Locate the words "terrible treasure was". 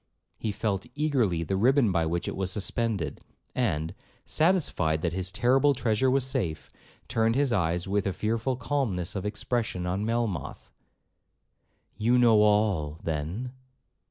5.31-6.25